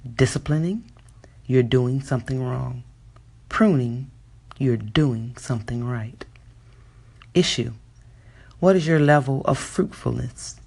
Disciplining, 0.03 0.83
you're 1.45 1.63
doing 1.63 2.01
something 2.01 2.43
wrong. 2.43 2.83
Pruning, 3.47 4.11
you're 4.57 4.75
doing 4.75 5.37
something 5.37 5.81
right. 5.81 6.25
Issue. 7.33 7.71
What 8.59 8.75
is 8.75 8.85
your 8.85 8.99
level 8.99 9.43
of 9.45 9.57
fruitfulness? 9.57 10.59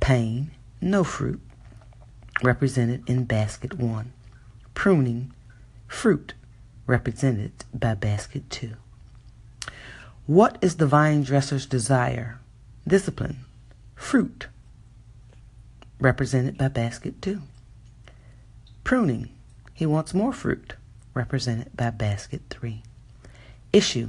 Pain, 0.00 0.50
no 0.80 1.04
fruit, 1.04 1.40
represented 2.42 3.08
in 3.08 3.22
basket 3.22 3.74
one. 3.74 4.12
Pruning, 4.74 5.32
fruit, 5.86 6.34
represented 6.88 7.52
by 7.72 7.94
basket 7.94 8.50
two. 8.50 8.72
What 10.26 10.58
is 10.60 10.78
the 10.78 10.86
vine 10.88 11.22
dresser's 11.22 11.66
desire? 11.66 12.40
Discipline, 12.84 13.44
fruit, 13.94 14.48
represented 16.02 16.58
by 16.58 16.68
basket 16.68 17.22
two. 17.22 17.40
Pruning, 18.84 19.28
he 19.72 19.86
wants 19.86 20.12
more 20.12 20.32
fruit, 20.32 20.74
represented 21.14 21.76
by 21.76 21.90
basket 21.90 22.42
three. 22.50 22.82
Issue, 23.72 24.08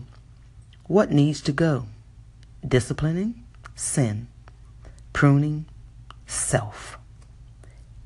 what 0.87 1.11
needs 1.11 1.39
to 1.41 1.51
go? 1.51 1.85
Disciplining, 2.67 3.43
sin. 3.75 4.27
Pruning, 5.13 5.65
self. 6.25 6.97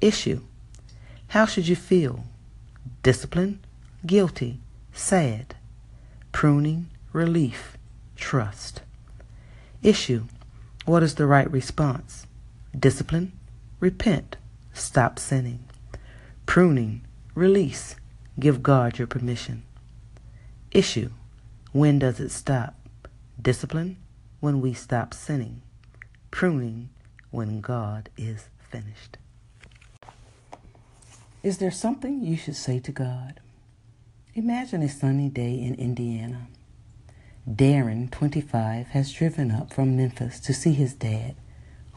Issue, 0.01 0.41
how 1.29 1.45
should 1.45 1.67
you 1.67 1.75
feel? 1.75 2.25
Discipline, 3.03 3.59
guilty, 4.05 4.59
sad. 4.93 5.55
Pruning, 6.33 6.89
relief, 7.13 7.77
trust. 8.17 8.81
Issue, 9.81 10.25
what 10.85 11.03
is 11.03 11.15
the 11.15 11.25
right 11.25 11.49
response? 11.49 12.27
Discipline, 12.77 13.31
repent, 13.79 14.37
stop 14.73 15.19
sinning. 15.19 15.63
Pruning, 16.45 17.01
release, 17.35 17.95
give 18.39 18.63
God 18.63 18.97
your 18.97 19.07
permission. 19.07 19.63
Issue, 20.71 21.11
when 21.71 21.99
does 21.99 22.19
it 22.19 22.29
stop? 22.29 22.75
Discipline, 23.41 23.97
when 24.39 24.61
we 24.61 24.73
stop 24.73 25.13
sinning. 25.13 25.61
Pruning, 26.31 26.89
when 27.31 27.61
God 27.61 28.09
is 28.17 28.49
finished. 28.59 29.17
Is 31.43 31.59
there 31.59 31.71
something 31.71 32.23
you 32.23 32.35
should 32.35 32.55
say 32.55 32.79
to 32.79 32.91
God? 32.91 33.39
Imagine 34.33 34.83
a 34.83 34.89
sunny 34.89 35.29
day 35.29 35.53
in 35.53 35.75
Indiana. 35.75 36.47
Darren, 37.49 38.11
25, 38.11 38.87
has 38.87 39.13
driven 39.13 39.51
up 39.51 39.71
from 39.73 39.95
Memphis 39.95 40.39
to 40.41 40.53
see 40.53 40.73
his 40.73 40.93
dad, 40.93 41.35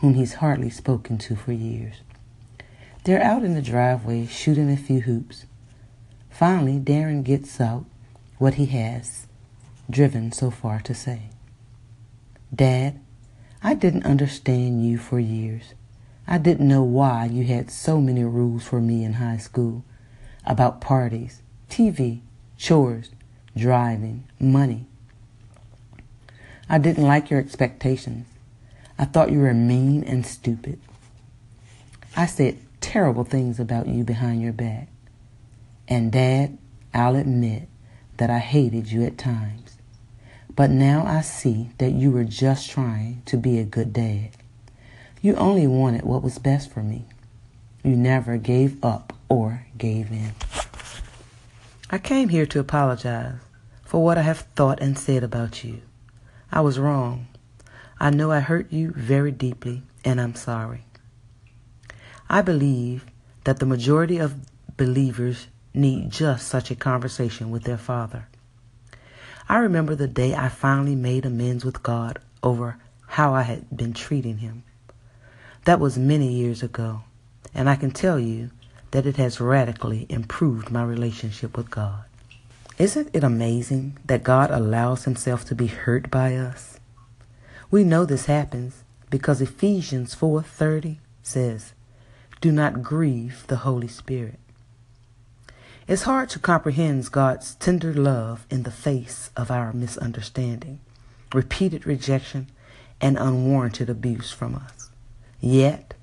whom 0.01 0.15
he's 0.15 0.35
hardly 0.35 0.71
spoken 0.71 1.19
to 1.19 1.37
for 1.37 1.53
years. 1.53 1.97
They're 3.05 3.23
out 3.23 3.45
in 3.45 3.55
the 3.55 3.63
driveway 3.63 4.27
shooting 4.27 4.71
a 4.71 4.77
few 4.77 5.01
hoops. 5.01 5.47
Finally, 6.29 6.79
Darren 6.79 7.25
gets 7.25 7.61
out 7.61 7.85
what 8.39 8.55
he 8.55 8.67
has 8.67 9.27
driven 9.91 10.33
so 10.33 10.51
far 10.51 10.81
to 10.81 10.95
say. 10.95 11.31
Dad, 12.55 12.99
I 13.63 13.75
didn't 13.75 14.07
understand 14.07 14.85
you 14.85 14.99
for 14.99 15.19
years. 15.19 15.75
I 16.27 16.39
didn't 16.39 16.69
know 16.69 16.83
why 16.83 17.27
you 17.27 17.45
had 17.45 17.71
so 17.71 18.01
many 18.01 18.25
rules 18.25 18.65
for 18.65 18.81
me 18.81 19.05
in 19.05 19.15
high 19.15 19.37
school 19.37 19.85
about 20.47 20.81
parties, 20.81 21.43
TV, 21.69 22.21
chores, 22.57 23.11
driving, 23.57 24.25
money. 24.39 24.87
I 26.69 26.79
didn't 26.79 27.07
like 27.07 27.31
your 27.31 27.41
expectations. 27.41 28.27
I 29.01 29.07
thought 29.07 29.33
you 29.33 29.39
were 29.39 29.55
mean 29.55 30.05
and 30.05 30.27
stupid. 30.27 30.79
I 32.15 32.27
said 32.27 32.59
terrible 32.83 33.25
things 33.25 33.59
about 33.59 33.89
you 33.89 34.05
behind 34.05 34.43
your 34.43 34.53
back. 34.53 34.89
And, 35.89 36.13
Dad, 36.13 36.59
I'll 36.93 37.17
admit 37.17 37.71
that 38.19 38.29
I 38.29 38.41
hated 38.41 38.93
you 38.93 39.03
at 39.05 39.17
times. 39.17 39.79
But 40.55 40.69
now 40.69 41.07
I 41.07 41.23
see 41.23 41.71
that 41.79 41.93
you 41.93 42.11
were 42.11 42.25
just 42.25 42.69
trying 42.69 43.23
to 43.25 43.39
be 43.39 43.59
a 43.59 43.65
good 43.65 43.95
dad. 43.95 44.33
You 45.23 45.35
only 45.37 45.67
wanted 45.67 46.03
what 46.03 46.23
was 46.23 46.39
best 46.39 46.71
for 46.71 46.83
me. 46.83 47.07
You 47.83 47.97
never 47.97 48.37
gave 48.37 48.85
up 48.85 49.15
or 49.31 49.65
gave 49.79 50.13
in. 50.13 50.35
I 51.89 51.97
came 51.97 52.29
here 52.29 52.45
to 52.45 52.61
apologize 52.61 53.39
for 53.83 54.05
what 54.05 54.19
I 54.19 54.23
have 54.23 54.41
thought 54.41 54.79
and 54.79 54.99
said 54.99 55.25
about 55.25 55.65
you. 55.65 55.81
I 56.53 56.61
was 56.61 56.79
wrong. 56.79 57.29
I 58.03 58.09
know 58.09 58.31
I 58.33 58.41
hurt 58.41 58.73
you 58.73 58.93
very 58.93 59.31
deeply, 59.31 59.83
and 60.07 60.19
I'm 60.19 60.35
sorry. 60.35 60.85
I 62.31 62.41
believe 62.41 63.05
that 63.45 63.59
the 63.59 63.67
majority 63.67 64.17
of 64.17 64.37
believers 64.79 65.49
need 65.75 66.11
just 66.11 66.49
such 66.49 66.71
a 66.71 66.75
conversation 66.75 67.51
with 67.51 67.65
their 67.65 67.77
Father. 67.77 68.27
I 69.51 69.59
remember 69.59 69.95
the 69.95 70.09
day 70.09 70.35
I 70.35 70.49
finally 70.49 70.95
made 70.95 71.27
amends 71.27 71.63
with 71.63 71.83
God 71.83 72.19
over 72.43 72.79
how 73.07 73.35
I 73.35 73.43
had 73.43 73.67
been 73.77 73.93
treating 73.93 74.39
Him. 74.39 74.63
That 75.67 75.79
was 75.79 75.99
many 75.99 76.33
years 76.33 76.63
ago, 76.63 77.03
and 77.53 77.69
I 77.69 77.77
can 77.77 77.91
tell 77.91 78.19
you 78.19 78.51
that 78.93 79.05
it 79.05 79.19
has 79.19 79.43
radically 79.43 80.07
improved 80.09 80.71
my 80.71 80.83
relationship 80.83 81.55
with 81.55 81.71
God. 81.71 82.05
Isn't 82.79 83.11
it 83.13 83.23
amazing 83.23 83.99
that 84.07 84.23
God 84.23 84.51
allows 84.51 85.05
Himself 85.05 85.45
to 85.47 85.55
be 85.55 85.67
hurt 85.67 86.11
by 86.11 86.37
us? 86.37 86.80
We 87.71 87.85
know 87.85 88.05
this 88.05 88.27
happens 88.27 88.83
because 89.11 89.41
Ephesians 89.41 90.15
4:30 90.15 90.99
says, 91.23 91.73
"Do 92.41 92.51
not 92.51 92.83
grieve 92.83 93.45
the 93.47 93.59
Holy 93.59 93.89
Spirit." 93.89 94.41
It's 95.87 96.03
hard 96.03 96.29
to 96.31 96.39
comprehend 96.39 97.11
God's 97.11 97.55
tender 97.55 97.95
love 97.95 98.47
in 98.51 98.65
the 98.65 98.71
face 98.71 99.31
of 99.37 99.51
our 99.51 99.73
misunderstanding, 99.73 100.81
repeated 101.33 101.87
rejection, 101.87 102.49
and 103.01 103.17
unwarranted 103.17 103.89
abuse 103.89 104.31
from 104.31 104.55
us. 104.55 104.91
Yet, 105.41 105.95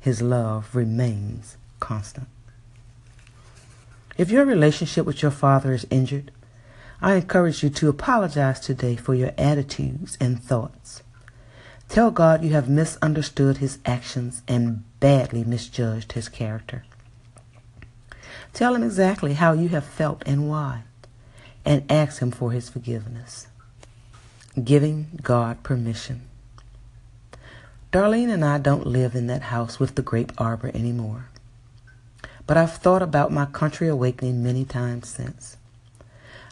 His 0.00 0.22
love 0.22 0.74
remains 0.74 1.56
constant. 1.80 2.28
If 4.16 4.30
your 4.30 4.44
relationship 4.44 5.06
with 5.06 5.22
your 5.22 5.30
Father 5.30 5.72
is 5.72 5.86
injured, 5.90 6.32
I 7.00 7.14
encourage 7.14 7.62
you 7.62 7.70
to 7.70 7.88
apologize 7.88 8.60
today 8.60 8.96
for 8.96 9.14
your 9.14 9.32
attitudes 9.38 10.18
and 10.20 10.42
thoughts. 10.42 11.02
Tell 11.88 12.10
God 12.10 12.44
you 12.44 12.50
have 12.50 12.68
misunderstood 12.68 13.58
His 13.58 13.78
actions 13.86 14.42
and 14.48 14.84
badly 15.00 15.44
misjudged 15.44 16.12
His 16.12 16.28
character. 16.28 16.84
Tell 18.52 18.74
him 18.74 18.82
exactly 18.82 19.34
how 19.34 19.52
you 19.52 19.68
have 19.68 19.84
felt 19.84 20.22
and 20.26 20.48
why, 20.48 20.82
and 21.64 21.84
ask 21.90 22.20
him 22.20 22.30
for 22.30 22.50
his 22.50 22.68
forgiveness. 22.68 23.46
Giving 24.62 25.20
God 25.22 25.62
permission. 25.62 26.22
Darlene 27.92 28.30
and 28.30 28.44
I 28.44 28.58
don't 28.58 28.86
live 28.86 29.14
in 29.14 29.28
that 29.28 29.42
house 29.42 29.78
with 29.78 29.94
the 29.94 30.02
grape 30.02 30.32
arbor 30.38 30.72
anymore. 30.74 31.26
But 32.46 32.56
I've 32.56 32.76
thought 32.76 33.02
about 33.02 33.30
my 33.30 33.46
country 33.46 33.88
awakening 33.88 34.42
many 34.42 34.64
times 34.64 35.08
since. 35.08 35.57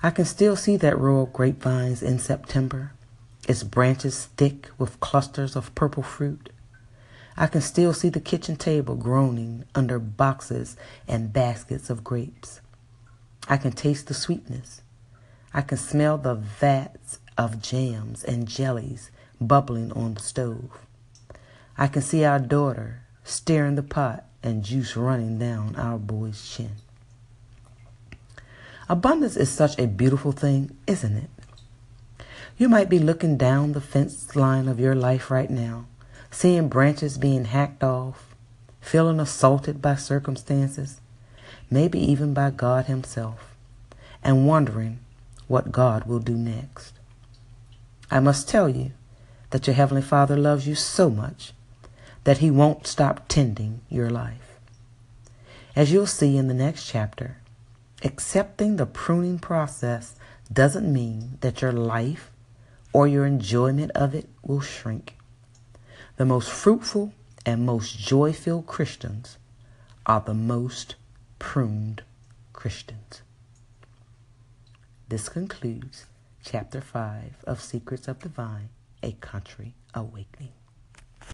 I 0.06 0.10
can 0.10 0.24
still 0.24 0.54
see 0.54 0.76
that 0.76 1.00
row 1.00 1.22
of 1.22 1.32
grapevines 1.32 2.00
in 2.00 2.20
September, 2.20 2.92
its 3.48 3.64
branches 3.64 4.26
thick 4.36 4.70
with 4.78 5.00
clusters 5.00 5.56
of 5.56 5.74
purple 5.74 6.04
fruit. 6.04 6.50
I 7.36 7.48
can 7.48 7.60
still 7.60 7.92
see 7.92 8.08
the 8.08 8.20
kitchen 8.20 8.54
table 8.54 8.94
groaning 8.94 9.64
under 9.74 9.98
boxes 9.98 10.76
and 11.08 11.32
baskets 11.32 11.90
of 11.90 12.04
grapes. 12.04 12.60
I 13.48 13.56
can 13.56 13.72
taste 13.72 14.06
the 14.06 14.14
sweetness. 14.14 14.80
I 15.52 15.62
can 15.62 15.76
smell 15.76 16.18
the 16.18 16.36
vats 16.36 17.18
of 17.36 17.60
jams 17.60 18.22
and 18.22 18.46
jellies 18.46 19.10
bubbling 19.40 19.90
on 19.90 20.14
the 20.14 20.22
stove. 20.22 20.86
I 21.76 21.88
can 21.88 22.02
see 22.02 22.24
our 22.24 22.38
daughter 22.38 23.02
stirring 23.24 23.74
the 23.74 23.82
pot 23.82 24.24
and 24.40 24.62
juice 24.62 24.96
running 24.96 25.40
down 25.40 25.74
our 25.74 25.98
boy's 25.98 26.48
chin. 26.48 26.76
Abundance 28.88 29.36
is 29.36 29.50
such 29.50 29.76
a 29.78 29.88
beautiful 29.88 30.30
thing, 30.30 30.76
isn't 30.86 31.16
it? 31.16 31.30
You 32.56 32.68
might 32.68 32.88
be 32.88 33.00
looking 33.00 33.36
down 33.36 33.72
the 33.72 33.80
fence 33.80 34.36
line 34.36 34.68
of 34.68 34.78
your 34.78 34.94
life 34.94 35.28
right 35.30 35.50
now, 35.50 35.86
seeing 36.30 36.68
branches 36.68 37.18
being 37.18 37.46
hacked 37.46 37.82
off, 37.82 38.34
feeling 38.80 39.18
assaulted 39.18 39.82
by 39.82 39.96
circumstances, 39.96 41.00
maybe 41.68 41.98
even 41.98 42.32
by 42.32 42.50
God 42.50 42.86
Himself, 42.86 43.56
and 44.22 44.46
wondering 44.46 45.00
what 45.48 45.72
God 45.72 46.04
will 46.04 46.20
do 46.20 46.36
next. 46.36 46.94
I 48.08 48.20
must 48.20 48.48
tell 48.48 48.68
you 48.68 48.92
that 49.50 49.66
your 49.66 49.74
Heavenly 49.74 50.02
Father 50.02 50.36
loves 50.36 50.68
you 50.68 50.76
so 50.76 51.10
much 51.10 51.52
that 52.22 52.38
He 52.38 52.52
won't 52.52 52.86
stop 52.86 53.26
tending 53.26 53.80
your 53.88 54.10
life. 54.10 54.60
As 55.74 55.92
you'll 55.92 56.06
see 56.06 56.36
in 56.36 56.46
the 56.46 56.54
next 56.54 56.86
chapter, 56.86 57.38
Accepting 58.06 58.76
the 58.76 58.86
pruning 58.86 59.40
process 59.40 60.14
doesn't 60.52 60.92
mean 60.92 61.38
that 61.40 61.60
your 61.60 61.72
life 61.72 62.30
or 62.92 63.08
your 63.08 63.26
enjoyment 63.26 63.90
of 63.96 64.14
it 64.14 64.28
will 64.44 64.60
shrink. 64.60 65.16
The 66.16 66.24
most 66.24 66.48
fruitful 66.48 67.12
and 67.44 67.66
most 67.66 67.98
joy 67.98 68.32
filled 68.32 68.68
Christians 68.68 69.38
are 70.06 70.20
the 70.20 70.34
most 70.34 70.94
pruned 71.40 72.04
Christians. 72.52 73.22
This 75.08 75.28
concludes 75.28 76.06
chapter 76.44 76.80
5 76.80 77.42
of 77.44 77.60
Secrets 77.60 78.06
of 78.06 78.20
the 78.20 78.28
Vine, 78.28 78.68
A 79.02 79.14
Country 79.14 79.74
Awakening. 79.94 80.52